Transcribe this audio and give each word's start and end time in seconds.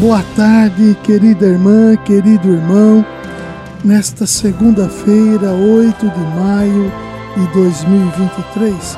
Boa 0.00 0.22
tarde, 0.36 0.96
querida 1.02 1.44
irmã, 1.44 1.96
querido 1.96 2.52
irmão. 2.52 3.04
Nesta 3.84 4.28
segunda-feira, 4.28 5.50
8 5.50 6.08
de 6.08 6.20
maio 6.40 6.92
de 7.36 7.52
2023, 7.52 8.96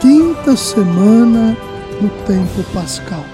quinta 0.00 0.56
semana 0.56 1.56
do 2.00 2.08
tempo 2.26 2.64
pascal. 2.74 3.24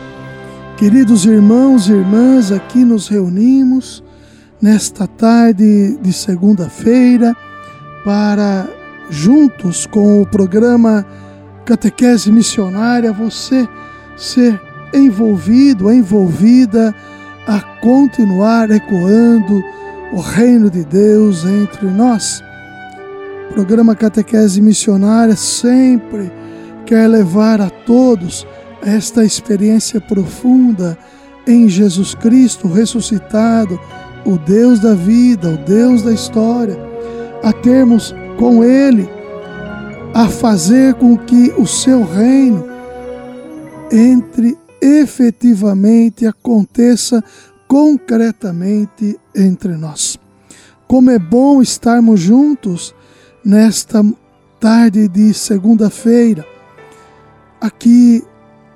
Queridos 0.76 1.24
irmãos 1.24 1.88
e 1.88 1.92
irmãs, 1.92 2.52
aqui 2.52 2.84
nos 2.84 3.08
reunimos 3.08 4.04
nesta 4.60 5.06
tarde 5.06 5.96
de 5.96 6.12
segunda-feira 6.12 7.34
para, 8.04 8.68
juntos 9.08 9.86
com 9.86 10.20
o 10.20 10.26
programa 10.26 11.06
Catequese 11.64 12.30
Missionária, 12.30 13.14
você 13.14 13.66
ser 14.14 14.60
envolvido, 14.92 15.92
envolvida 15.92 16.94
a 17.46 17.60
continuar 17.80 18.70
ecoando 18.70 19.62
o 20.12 20.20
reino 20.20 20.70
de 20.70 20.84
Deus 20.84 21.44
entre 21.44 21.86
nós. 21.86 22.42
O 23.50 23.54
programa 23.54 23.94
Catequese 23.94 24.60
Missionária 24.60 25.36
sempre 25.36 26.30
quer 26.86 27.08
levar 27.08 27.60
a 27.60 27.70
todos 27.70 28.46
esta 28.82 29.24
experiência 29.24 30.00
profunda 30.00 30.98
em 31.46 31.68
Jesus 31.68 32.14
Cristo 32.14 32.68
ressuscitado, 32.68 33.78
o 34.24 34.38
Deus 34.38 34.80
da 34.80 34.94
vida, 34.94 35.50
o 35.50 35.56
Deus 35.56 36.02
da 36.02 36.12
história, 36.12 36.78
a 37.42 37.52
termos 37.52 38.14
com 38.38 38.62
Ele, 38.62 39.08
a 40.14 40.28
fazer 40.28 40.94
com 40.94 41.16
que 41.16 41.52
o 41.56 41.66
seu 41.66 42.04
reino 42.04 42.64
entre 43.90 44.56
efetivamente 44.82 46.26
aconteça 46.26 47.22
concretamente 47.68 49.18
entre 49.34 49.76
nós. 49.76 50.18
Como 50.88 51.10
é 51.10 51.18
bom 51.18 51.62
estarmos 51.62 52.20
juntos 52.20 52.92
nesta 53.44 54.04
tarde 54.58 55.08
de 55.08 55.32
segunda-feira, 55.32 56.44
aqui 57.60 58.22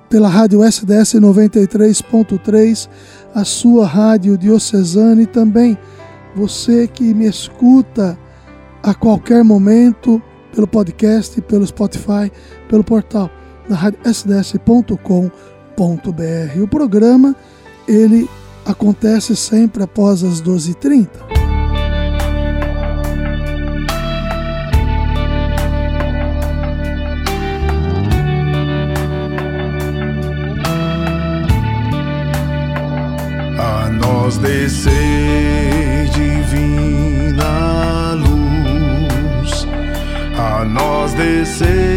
pela 0.09 0.29
rádio 0.29 0.63
SDS 0.63 1.15
93.3, 1.15 2.89
a 3.35 3.43
sua 3.43 3.85
rádio 3.85 4.37
diocesana 4.37 5.21
e 5.21 5.27
também 5.27 5.77
você 6.33 6.87
que 6.87 7.13
me 7.13 7.27
escuta 7.27 8.17
a 8.81 8.93
qualquer 8.95 9.43
momento 9.43 10.21
pelo 10.55 10.67
podcast, 10.67 11.41
pelo 11.41 11.67
Spotify, 11.67 12.31
pelo 12.69 12.83
portal 12.83 13.29
da 13.67 13.75
rádio 13.75 13.99
sds.com.br 14.05 15.56
o 16.59 16.67
programa 16.67 17.35
ele 17.87 18.27
acontece 18.65 19.35
sempre 19.35 19.83
após 19.83 20.23
as 20.23 20.41
12h30. 20.41 21.07
A 33.59 33.89
nós 33.91 34.39
descer 34.39 36.09
divina 36.11 38.15
luz, 38.15 39.67
a 40.39 40.65
nós 40.65 41.13
descer 41.13 41.96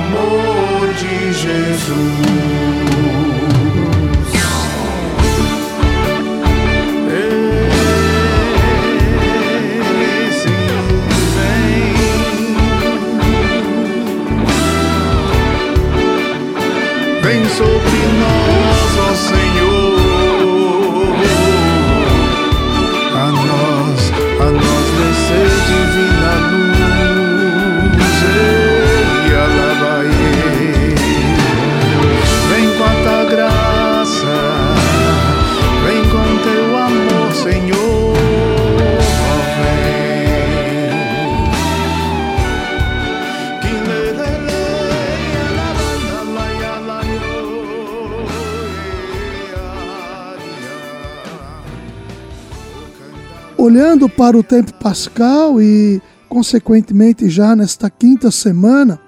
amor 0.06 0.86
de 1.00 1.32
Jesus. 1.32 3.25
Olhando 53.76 54.08
para 54.08 54.38
o 54.38 54.42
tempo 54.42 54.72
pascal 54.72 55.60
e, 55.60 56.00
consequentemente, 56.30 57.28
já 57.28 57.54
nesta 57.54 57.90
quinta 57.90 58.30
semana, 58.30 58.98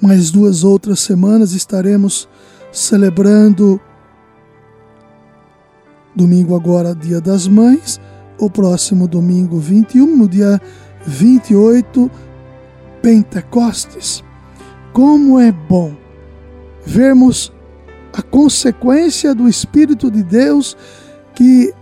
mais 0.00 0.30
duas 0.30 0.62
outras 0.62 1.00
semanas 1.00 1.50
estaremos 1.50 2.28
celebrando 2.70 3.80
domingo 6.14 6.54
agora, 6.54 6.94
dia 6.94 7.20
das 7.20 7.48
mães, 7.48 8.00
o 8.38 8.48
próximo 8.48 9.08
domingo 9.08 9.58
21, 9.58 10.16
no 10.16 10.28
dia 10.28 10.62
28, 11.04 12.08
Pentecostes. 13.02 14.22
Como 14.92 15.40
é 15.40 15.50
bom 15.50 15.96
vermos 16.86 17.52
a 18.12 18.22
consequência 18.22 19.34
do 19.34 19.48
Espírito 19.48 20.12
de 20.12 20.22
Deus 20.22 20.76
que 21.34 21.74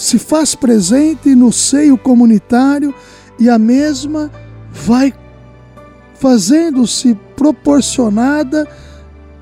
se 0.00 0.18
faz 0.18 0.54
presente 0.54 1.34
no 1.34 1.52
seio 1.52 1.98
comunitário 1.98 2.94
e 3.38 3.50
a 3.50 3.58
mesma 3.58 4.30
vai 4.72 5.12
fazendo-se 6.14 7.14
proporcionada 7.36 8.66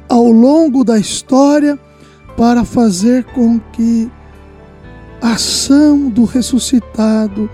ao 0.08 0.28
longo 0.28 0.82
da 0.82 0.98
história 0.98 1.78
para 2.36 2.64
fazer 2.64 3.22
com 3.26 3.60
que 3.72 4.10
a 5.22 5.34
ação 5.34 6.08
do 6.08 6.24
ressuscitado 6.24 7.48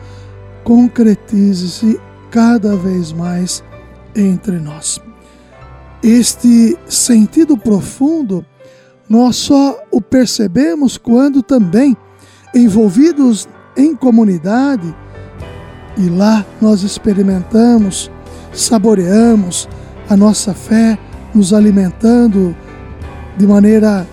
concretize-se 0.65 2.01
cada 2.31 2.75
vez 2.75 3.13
mais 3.13 3.63
entre 4.17 4.59
nós. 4.59 4.99
Este 6.03 6.75
sentido 6.89 7.55
profundo 7.55 8.47
nós 9.07 9.37
só 9.37 9.79
o 9.91 10.01
percebemos 10.01 10.97
quando 10.97 11.43
também 11.43 11.95
envolvidos 12.55 13.49
em 13.77 13.95
comunidade 13.95 14.95
e 15.97 16.09
lá 16.09 16.45
nós 16.61 16.83
experimentamos, 16.83 18.11
saboreamos 18.53 19.69
a 20.09 20.17
nossa 20.17 20.55
fé, 20.55 20.99
nos 21.35 21.53
alimentando 21.53 22.55
de 23.37 23.47
maneira 23.47 24.07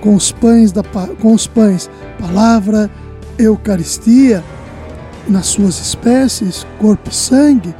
com 0.00 0.14
os 0.14 0.30
pães 0.32 0.72
da 0.72 0.82
com 1.20 1.32
os 1.32 1.46
pães, 1.46 1.90
palavra, 2.18 2.90
Eucaristia, 3.38 4.42
nas 5.28 5.46
suas 5.46 5.78
espécies, 5.80 6.66
corpo 6.78 7.10
e 7.10 7.14
sangue, 7.14 7.74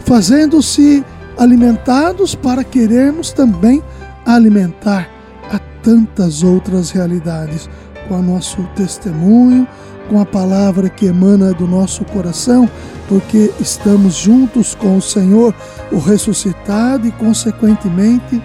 fazendo-se 0.00 1.04
alimentados 1.36 2.34
para 2.34 2.64
querermos 2.64 3.32
também 3.32 3.82
alimentar 4.24 5.08
a 5.52 5.58
tantas 5.82 6.42
outras 6.42 6.90
realidades 6.90 7.68
com 8.08 8.18
o 8.18 8.22
nosso 8.22 8.62
testemunho, 8.74 9.66
com 10.08 10.20
a 10.20 10.26
palavra 10.26 10.88
que 10.88 11.06
emana 11.06 11.52
do 11.52 11.66
nosso 11.66 12.04
coração, 12.04 12.68
porque 13.08 13.52
estamos 13.60 14.14
juntos 14.14 14.74
com 14.74 14.96
o 14.96 15.02
Senhor, 15.02 15.54
o 15.92 15.98
ressuscitado, 15.98 17.06
e, 17.06 17.12
consequentemente, 17.12 18.42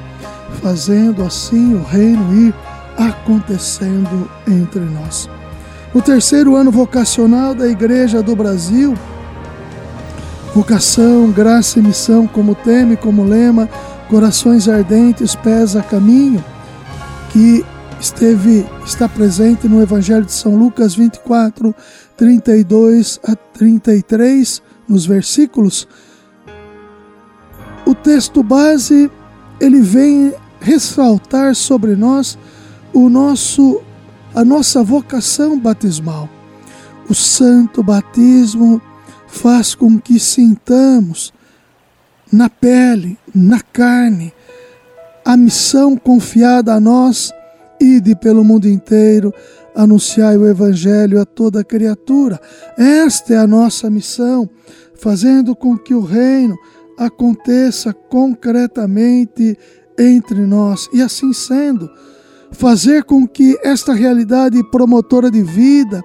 fazendo 0.62 1.24
assim 1.24 1.76
o 1.76 1.84
reino 1.84 2.48
ir 2.48 2.54
acontecendo 2.98 4.30
entre 4.48 4.82
nós. 4.82 5.30
No 5.94 6.02
terceiro 6.02 6.56
ano 6.56 6.72
vocacional 6.72 7.54
da 7.54 7.68
Igreja 7.68 8.22
do 8.22 8.36
Brasil, 8.36 8.94
vocação, 10.54 11.30
graça 11.32 11.80
e 11.80 11.82
missão 11.82 12.28
como 12.28 12.56
tema 12.56 12.94
e 12.94 12.98
como 12.98 13.24
lema, 13.24 13.70
corações 14.10 14.68
ardentes, 14.68 15.36
pés 15.36 15.76
a 15.76 15.82
caminho, 15.82 16.44
que 17.30 17.66
esteve 18.02 18.66
está 18.84 19.08
presente 19.08 19.68
no 19.68 19.80
Evangelho 19.80 20.26
de 20.26 20.32
São 20.32 20.56
Lucas 20.56 20.96
24, 20.96 21.74
32 22.18 23.20
a 23.24 23.36
33, 23.36 24.62
nos 24.90 25.06
versículos. 25.06 25.88
O 27.86 27.94
texto 27.94 28.42
base 28.42 29.10
ele 29.60 29.82
vem 29.82 30.34
ressaltar 30.60 31.54
sobre 31.54 31.96
nós 31.96 32.38
o 32.92 33.08
nosso 33.08 33.82
a 34.34 34.44
nossa 34.44 34.82
vocação 34.82 35.60
batismal. 35.60 36.28
O 37.08 37.14
santo 37.14 37.84
batismo 37.84 38.82
faz 39.28 39.76
com 39.76 40.00
que 40.00 40.20
sintamos 40.20 41.32
na 42.32 42.50
pele, 42.50 43.20
na 43.36 43.60
carne, 43.60 44.34
a 45.24 45.38
missão 45.38 45.96
confiada 45.96 46.74
a 46.74 46.80
nós 46.80 47.32
Ide 47.82 48.16
pelo 48.16 48.44
mundo 48.44 48.70
inteiro, 48.70 49.34
anunciai 49.76 50.38
o 50.38 50.48
Evangelho 50.48 51.20
a 51.20 51.26
toda 51.26 51.64
criatura. 51.64 52.40
Esta 52.78 53.34
é 53.34 53.38
a 53.38 53.48
nossa 53.48 53.90
missão, 53.90 54.48
fazendo 54.94 55.56
com 55.56 55.76
que 55.76 55.96
o 55.96 56.02
reino 56.02 56.56
aconteça 56.96 57.92
concretamente 57.92 59.58
entre 59.98 60.42
nós. 60.42 60.88
E 60.94 61.02
assim 61.02 61.34
sendo, 61.34 61.90
fazer 62.52 63.04
com 63.04 63.28
que 63.28 63.58
esta 63.64 63.94
realidade 63.94 64.64
promotora 64.70 65.32
de 65.32 65.42
vida, 65.42 66.04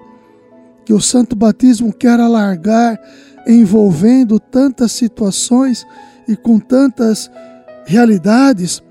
que 0.83 0.93
o 0.93 0.99
Santo 0.99 1.35
Batismo 1.35 1.93
quer 1.93 2.19
alargar, 2.19 2.99
envolvendo 3.45 4.39
tantas 4.39 4.93
situações 4.93 5.85
e 6.27 6.35
com 6.35 6.57
tantas 6.57 7.29
realidades, 7.85 8.81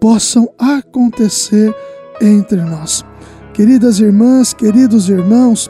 possam 0.00 0.48
acontecer 0.58 1.74
entre 2.20 2.60
nós. 2.62 3.04
Queridas 3.52 3.98
irmãs, 3.98 4.52
queridos 4.52 5.08
irmãos, 5.08 5.68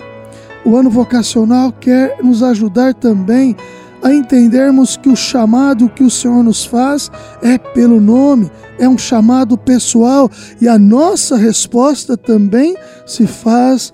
o 0.64 0.76
ano 0.76 0.90
vocacional 0.90 1.72
quer 1.72 2.22
nos 2.22 2.42
ajudar 2.42 2.94
também 2.94 3.56
a 4.02 4.12
entendermos 4.12 4.96
que 4.96 5.08
o 5.08 5.16
chamado 5.16 5.88
que 5.88 6.02
o 6.02 6.10
Senhor 6.10 6.42
nos 6.42 6.64
faz 6.64 7.10
é 7.42 7.58
pelo 7.58 8.00
nome, 8.00 8.50
é 8.78 8.88
um 8.88 8.96
chamado 8.96 9.58
pessoal 9.58 10.30
e 10.60 10.68
a 10.68 10.78
nossa 10.78 11.36
resposta 11.36 12.16
também 12.16 12.76
se 13.06 13.26
faz 13.26 13.92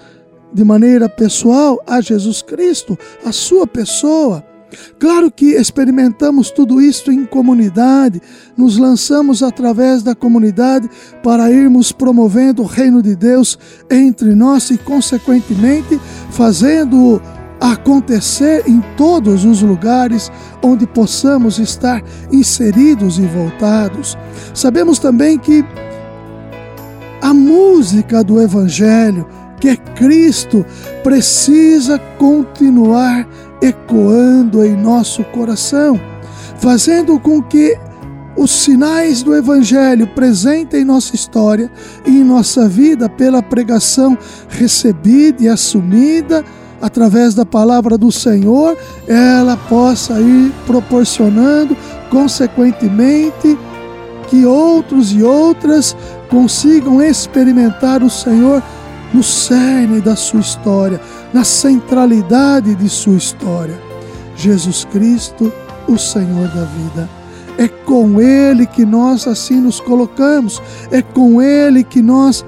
de 0.53 0.65
maneira 0.65 1.09
pessoal 1.09 1.83
a 1.87 2.01
Jesus 2.01 2.41
Cristo, 2.41 2.99
a 3.25 3.33
sua 3.33 3.67
pessoa. 3.67 4.45
Claro 4.99 5.31
que 5.31 5.53
experimentamos 5.53 6.51
tudo 6.51 6.81
isso 6.81 7.11
em 7.13 7.25
comunidade, 7.25 8.21
nos 8.57 8.79
lançamos 8.79 9.43
através 9.43 10.03
da 10.03 10.15
comunidade 10.15 10.89
para 11.23 11.51
irmos 11.51 11.93
promovendo 11.93 12.63
o 12.63 12.67
reino 12.67 13.03
de 13.03 13.15
Deus 13.15 13.59
entre 13.91 14.35
nós 14.35 14.71
e, 14.71 14.79
consequentemente, 14.79 16.01
fazendo 16.31 17.21
acontecer 17.61 18.65
em 18.67 18.83
todos 18.97 19.45
os 19.45 19.63
lugares 19.63 20.31
onde 20.63 20.87
possamos 20.87 21.59
estar 21.59 22.03
inseridos 22.33 23.19
e 23.19 23.23
voltados. 23.23 24.17
Sabemos 24.53 24.99
também 24.99 25.39
que 25.39 25.65
a 27.23 27.33
música 27.33 28.23
do 28.23 28.41
Evangelho, 28.41 29.27
que 29.59 29.71
é 29.71 29.77
Cristo, 29.77 30.65
precisa 31.03 31.99
continuar 32.19 33.27
ecoando 33.61 34.65
em 34.65 34.77
nosso 34.77 35.25
coração, 35.25 36.01
fazendo 36.59 37.19
com 37.19 37.43
que 37.43 37.79
os 38.37 38.51
sinais 38.51 39.23
do 39.23 39.35
Evangelho 39.35 40.07
presentes 40.09 40.79
em 40.79 40.85
nossa 40.85 41.15
história 41.15 41.71
e 42.05 42.11
em 42.11 42.25
nossa 42.25 42.69
vida 42.69 43.09
pela 43.09 43.43
pregação 43.43 44.17
recebida 44.49 45.43
e 45.43 45.49
assumida 45.49 46.45
através 46.81 47.35
da 47.35 47.47
palavra 47.47 47.97
do 47.97 48.13
Senhor, 48.13 48.77
ela 49.09 49.57
possa 49.57 50.21
ir 50.21 50.53
proporcionando, 50.67 51.75
consequentemente, 52.11 53.59
que 54.29 54.45
outros 54.45 55.13
e 55.13 55.23
outras 55.23 55.97
consigam 56.29 57.01
experimentar 57.01 58.03
o 58.03 58.11
Senhor 58.11 58.63
no 59.13 59.23
cerne 59.23 60.01
da 60.01 60.17
sua 60.17 60.41
história, 60.41 61.01
na 61.33 61.45
centralidade 61.45 62.75
de 62.75 62.89
sua 62.89 63.17
história. 63.17 63.79
Jesus 64.37 64.85
Cristo, 64.85 65.53
o 65.89 65.97
Senhor 65.97 66.49
da 66.49 66.65
vida. 66.65 67.09
É 67.59 67.69
com 67.69 68.21
Ele 68.21 68.67
que 68.67 68.85
nós 68.85 69.27
assim 69.27 69.61
nos 69.61 69.81
colocamos, 69.81 70.63
é 70.91 71.01
com 71.01 71.41
Ele 71.41 71.83
que 71.83 72.03
nós 72.03 72.45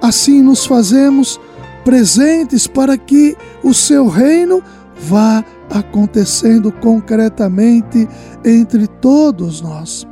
assim 0.00 0.42
nos 0.42 0.66
fazemos 0.66 1.40
presentes 1.84 2.66
para 2.66 2.98
que 2.98 3.36
o 3.62 3.72
seu 3.72 4.08
reino 4.08 4.62
vá 5.08 5.44
acontecendo 5.70 6.70
concretamente 6.70 8.08
entre 8.44 8.86
todos 8.86 9.62
nós. 9.62 10.06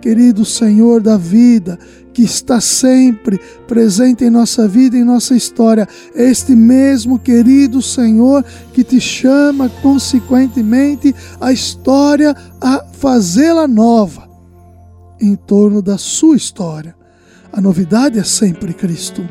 Querido 0.00 0.44
Senhor 0.44 1.00
da 1.00 1.16
vida, 1.16 1.78
que 2.12 2.22
está 2.22 2.60
sempre 2.60 3.40
presente 3.66 4.24
em 4.24 4.30
nossa 4.30 4.66
vida, 4.66 4.96
em 4.96 5.04
nossa 5.04 5.34
história. 5.34 5.88
Este 6.14 6.54
mesmo 6.54 7.18
querido 7.18 7.82
Senhor 7.82 8.44
que 8.72 8.82
te 8.82 9.00
chama 9.00 9.68
consequentemente 9.82 11.14
a 11.40 11.52
história 11.52 12.34
a 12.60 12.84
fazê-la 12.92 13.68
nova 13.68 14.28
em 15.20 15.36
torno 15.36 15.82
da 15.82 15.98
sua 15.98 16.36
história. 16.36 16.94
A 17.52 17.60
novidade 17.60 18.18
é 18.18 18.24
sempre 18.24 18.72
Cristo. 18.72 19.28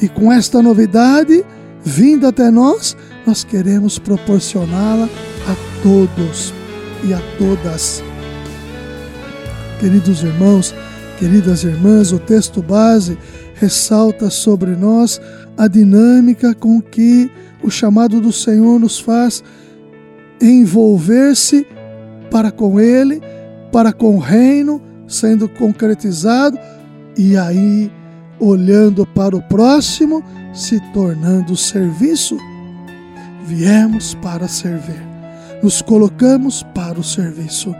E 0.00 0.08
com 0.08 0.32
esta 0.32 0.62
novidade 0.62 1.44
vinda 1.84 2.28
até 2.28 2.50
nós, 2.50 2.96
nós 3.26 3.42
queremos 3.42 3.98
proporcioná-la 3.98 5.06
a 5.06 5.82
todos 5.82 6.52
e 7.04 7.12
a 7.12 7.20
todas. 7.38 8.02
Queridos 9.80 10.22
irmãos, 10.22 10.74
Queridas 11.18 11.64
irmãs, 11.64 12.12
o 12.12 12.18
texto 12.20 12.62
base 12.62 13.18
ressalta 13.54 14.30
sobre 14.30 14.76
nós 14.76 15.20
a 15.56 15.66
dinâmica 15.66 16.54
com 16.54 16.80
que 16.80 17.28
o 17.60 17.68
chamado 17.68 18.20
do 18.20 18.32
Senhor 18.32 18.78
nos 18.78 19.00
faz 19.00 19.42
envolver-se 20.40 21.66
para 22.30 22.52
com 22.52 22.78
Ele, 22.78 23.20
para 23.72 23.92
com 23.92 24.14
o 24.14 24.20
reino 24.20 24.80
sendo 25.08 25.48
concretizado 25.48 26.56
e 27.16 27.36
aí, 27.36 27.90
olhando 28.38 29.04
para 29.06 29.36
o 29.36 29.42
próximo, 29.42 30.22
se 30.54 30.78
tornando 30.92 31.56
serviço. 31.56 32.36
Viemos 33.44 34.14
para 34.14 34.46
servir, 34.46 35.02
nos 35.62 35.82
colocamos 35.82 36.62
para 36.74 37.00
o 37.00 37.02
serviço. 37.02 37.74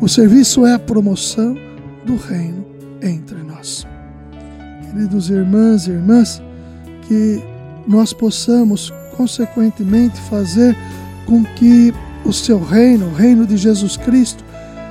O 0.00 0.08
serviço 0.08 0.66
é 0.66 0.74
a 0.74 0.78
promoção 0.78 1.56
do 2.04 2.16
reino 2.16 2.66
entre 3.00 3.36
nós. 3.36 3.86
Queridos 4.82 5.30
irmãs 5.30 5.86
e 5.86 5.92
irmãs, 5.92 6.42
que 7.02 7.42
nós 7.86 8.12
possamos, 8.12 8.92
consequentemente, 9.16 10.20
fazer 10.22 10.76
com 11.26 11.44
que 11.44 11.94
o 12.24 12.32
seu 12.32 12.62
reino, 12.62 13.06
o 13.06 13.14
reino 13.14 13.46
de 13.46 13.56
Jesus 13.56 13.96
Cristo, 13.96 14.44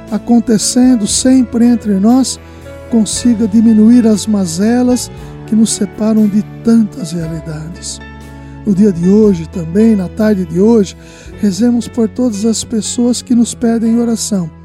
acontecendo 0.10 1.06
sempre 1.06 1.66
entre 1.66 1.94
nós, 2.00 2.40
consiga 2.90 3.48
diminuir 3.48 4.08
as 4.08 4.26
mazelas 4.26 5.12
que 5.48 5.56
nos 5.56 5.74
separam 5.74 6.28
de 6.28 6.44
tantas 6.64 7.12
realidades. 7.12 8.00
No 8.66 8.74
dia 8.74 8.92
de 8.92 9.10
hoje, 9.10 9.48
também, 9.50 9.96
na 9.96 10.08
tarde 10.08 10.46
de 10.46 10.62
hoje, 10.62 10.96
rezemos 11.42 11.90
por 11.90 12.08
todas 12.08 12.46
as 12.46 12.64
pessoas 12.64 13.22
que 13.22 13.36
nos 13.36 13.54
pedem 13.54 14.00
oração 14.00 14.63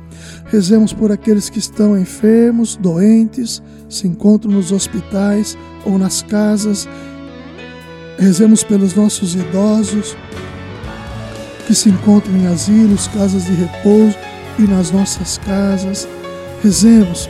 Rezemos 0.50 0.94
por 0.94 1.12
aqueles 1.12 1.50
que 1.50 1.58
estão 1.58 1.98
enfermos, 1.98 2.74
doentes, 2.74 3.62
se 3.88 4.06
encontram 4.06 4.50
nos 4.50 4.72
hospitais 4.72 5.58
ou 5.84 5.98
nas 5.98 6.22
casas. 6.22 6.88
Rezemos 8.18 8.64
pelos 8.64 8.94
nossos 8.94 9.34
idosos 9.34 10.16
que 11.66 11.74
se 11.74 11.90
encontram 11.90 12.34
em 12.34 12.46
asilos, 12.46 13.08
casas 13.08 13.44
de 13.44 13.52
repouso 13.52 14.16
e 14.58 14.62
nas 14.62 14.90
nossas 14.90 15.36
casas. 15.36 16.08
Rezemos 16.62 17.28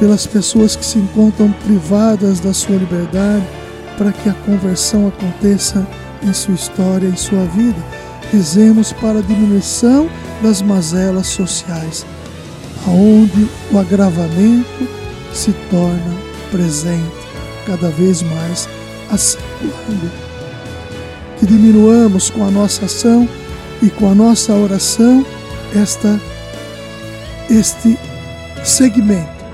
pelas 0.00 0.26
pessoas 0.26 0.74
que 0.74 0.84
se 0.84 0.98
encontram 0.98 1.52
privadas 1.66 2.40
da 2.40 2.54
sua 2.54 2.76
liberdade, 2.76 3.44
para 3.98 4.12
que 4.12 4.30
a 4.30 4.34
conversão 4.34 5.08
aconteça 5.08 5.86
em 6.22 6.32
sua 6.32 6.54
história, 6.54 7.06
em 7.06 7.16
sua 7.16 7.44
vida. 7.46 7.82
Rezemos 8.32 8.94
para 8.94 9.18
a 9.18 9.22
diminuição 9.22 10.08
das 10.42 10.62
mazelas 10.62 11.26
sociais 11.26 12.04
onde 12.86 13.48
o 13.72 13.78
agravamento 13.78 14.88
se 15.32 15.52
torna 15.70 16.16
presente 16.50 17.26
cada 17.66 17.88
vez 17.90 18.22
mais 18.22 18.68
acentuando. 19.10 20.10
Que 21.38 21.46
diminuamos 21.46 22.30
com 22.30 22.44
a 22.44 22.50
nossa 22.50 22.86
ação 22.86 23.28
e 23.82 23.90
com 23.90 24.10
a 24.10 24.14
nossa 24.14 24.52
oração 24.54 25.24
esta 25.74 26.20
este 27.50 27.98
segmento 28.64 29.44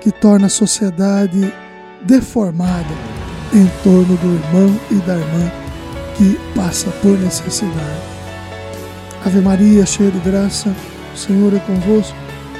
que 0.00 0.10
torna 0.10 0.46
a 0.46 0.50
sociedade 0.50 1.52
deformada 2.02 2.94
em 3.52 3.66
torno 3.82 4.16
do 4.16 4.34
irmão 4.34 4.80
e 4.90 4.94
da 5.06 5.16
irmã 5.16 5.52
que 6.16 6.38
passa 6.54 6.90
por 7.02 7.18
necessidade. 7.18 8.02
Ave 9.24 9.40
Maria, 9.40 9.84
cheia 9.84 10.10
de 10.10 10.18
graça, 10.20 10.74
o 11.14 11.16
Senhor 11.16 11.54
é 11.54 11.58
convosco. 11.60 12.23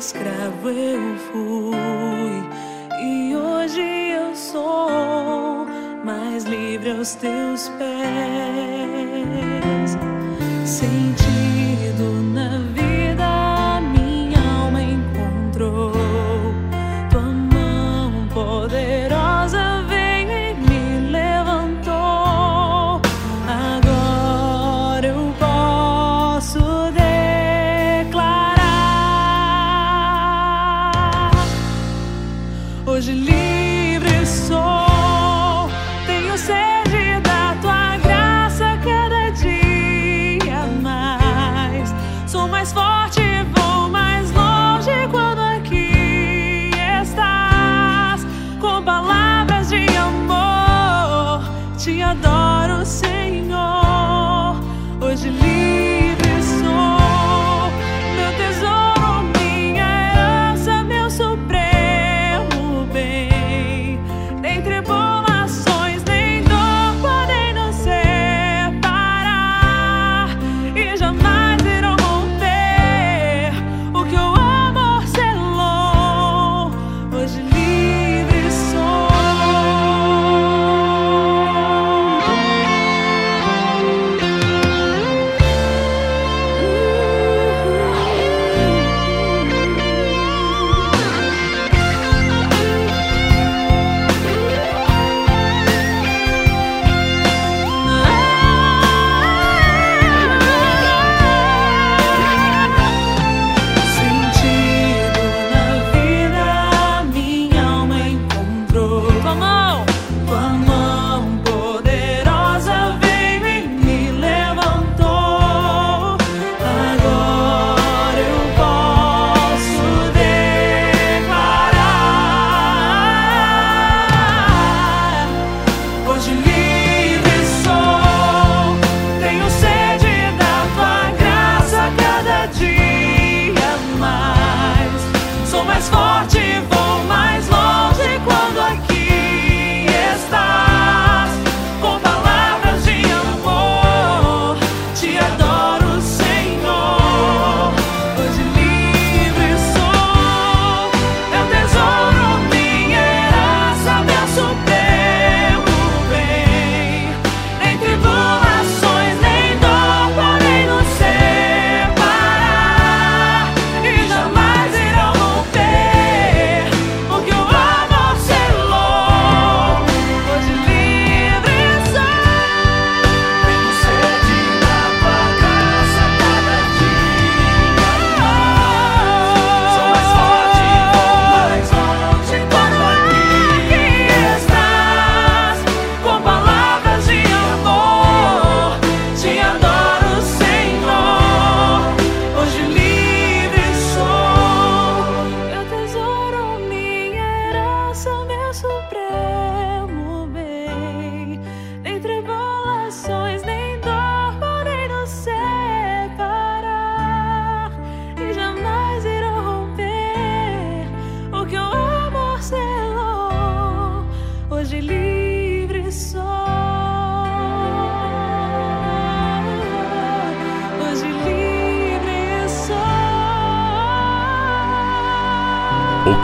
Eu 0.00 1.18
fui 1.30 2.42
e 3.02 3.36
hoje 3.36 3.82
eu 3.82 4.34
sou 4.34 5.66
mais 6.02 6.44
livre 6.44 6.92
aos 6.92 7.14
teus 7.16 7.68
pés. 7.78 7.90
Hoje 33.00 33.14
livre 33.14 33.59